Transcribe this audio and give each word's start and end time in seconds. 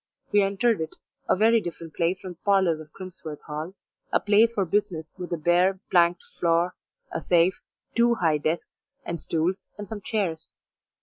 We 0.31 0.41
entered 0.41 0.81
it; 0.81 0.95
a 1.29 1.35
very 1.35 1.61
different 1.61 1.93
place 1.93 2.17
from 2.17 2.31
the 2.31 2.39
parlours 2.43 2.79
of 2.79 2.91
Crimsworth 2.91 3.41
Hall 3.41 3.75
a 4.11 4.19
place 4.19 4.51
for 4.51 4.65
business, 4.65 5.13
with 5.15 5.31
a 5.31 5.37
bare, 5.37 5.79
planked 5.91 6.23
floor, 6.39 6.73
a 7.11 7.21
safe, 7.21 7.61
two 7.95 8.15
high 8.15 8.39
desks 8.39 8.81
and 9.05 9.19
stools, 9.19 9.63
and 9.77 9.87
some 9.87 10.01
chairs. 10.01 10.53